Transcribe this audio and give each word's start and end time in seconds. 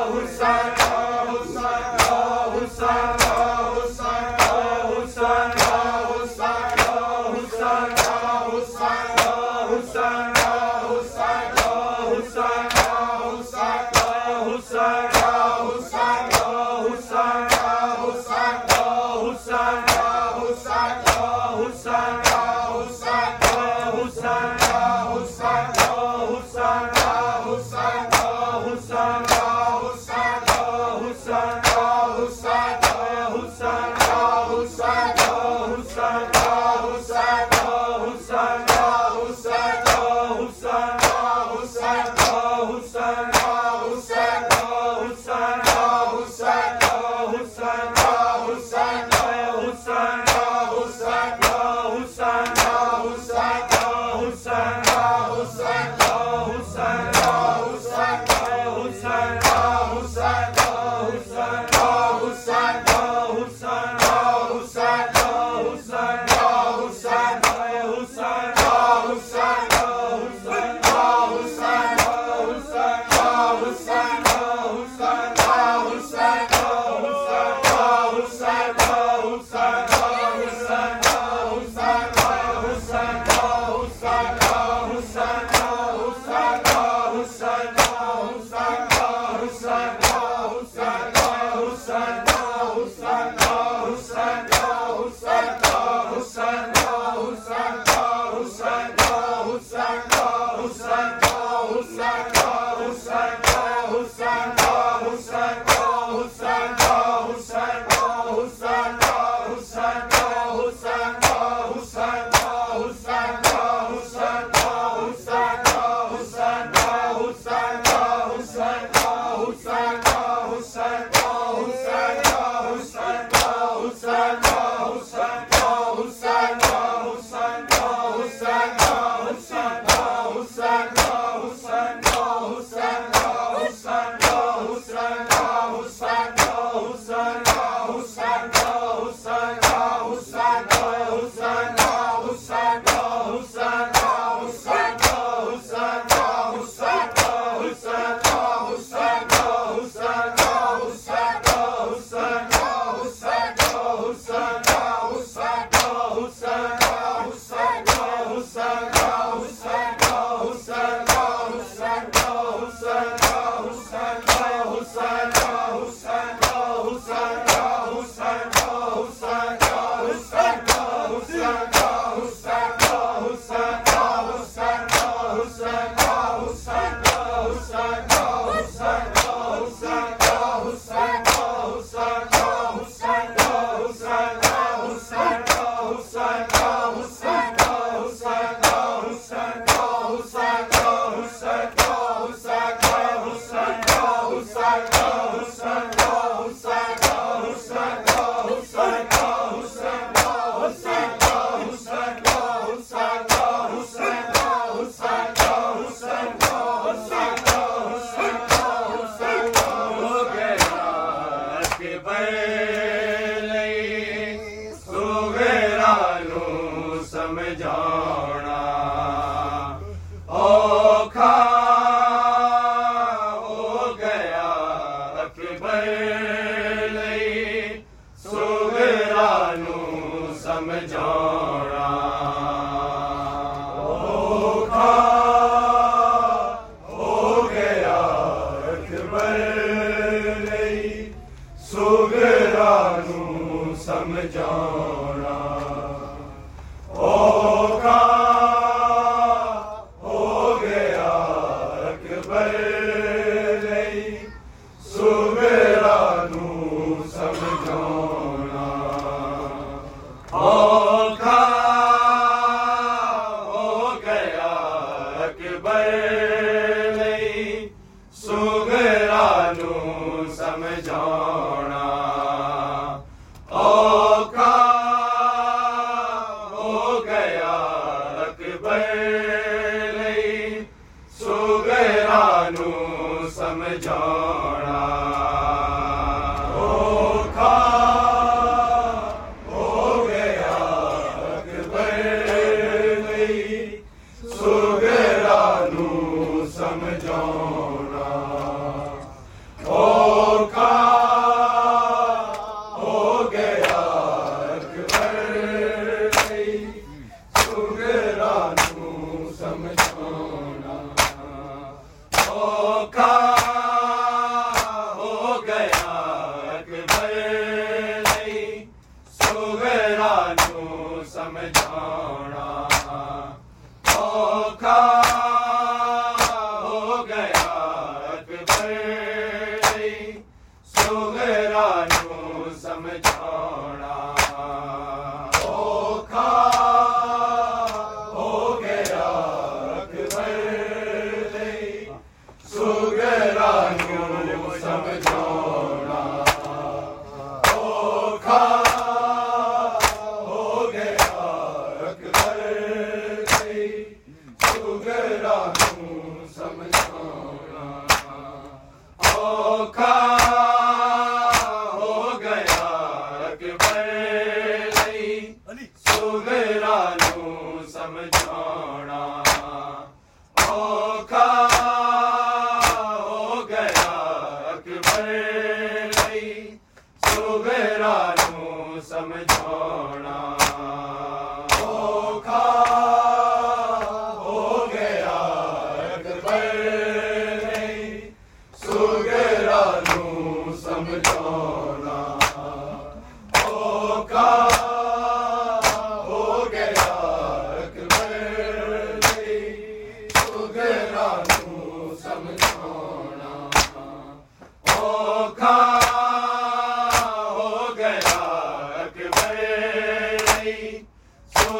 حسین 0.00 0.79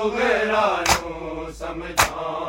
گرانو 0.08 1.50
سمجھا 1.58 2.40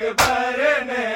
اکبر 0.00 0.60
نے 0.86 1.09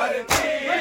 Oh, 0.00 0.77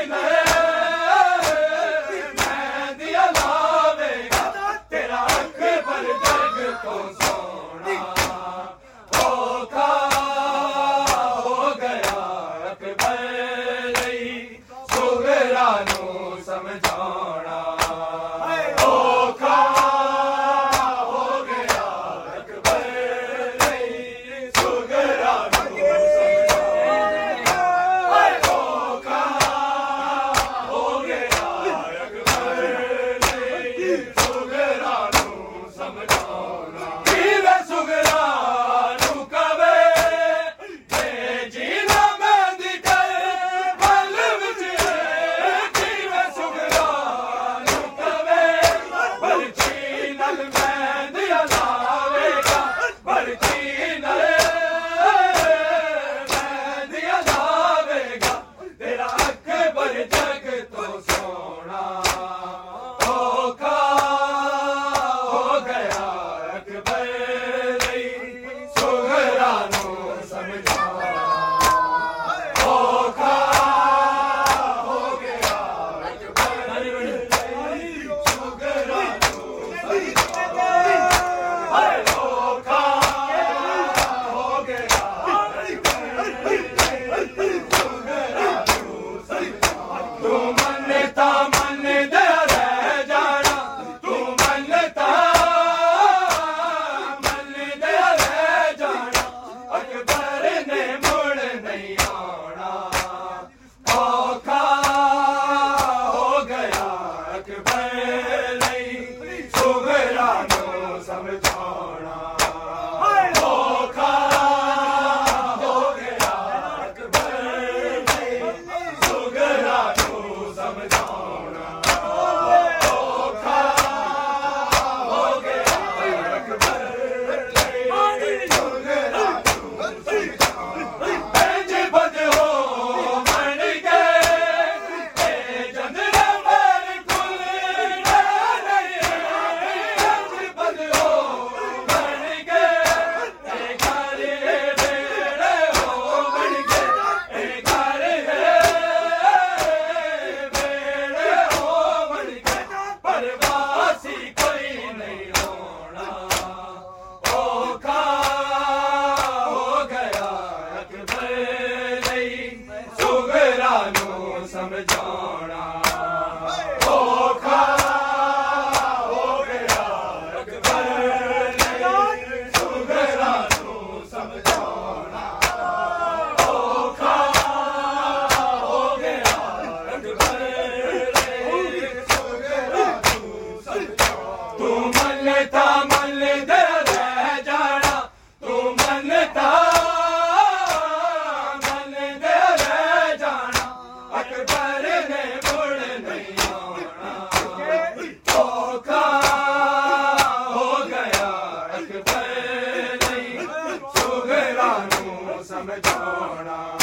سمجھونا 205.57 206.76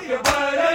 اکبر 0.00 0.69